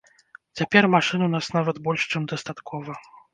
Цяпер 0.61 0.87
машын 0.93 1.25
у 1.25 1.27
нас 1.35 1.49
нават 1.57 1.77
больш, 1.89 2.01
чым 2.15 2.27
дастаткова. 2.33 2.99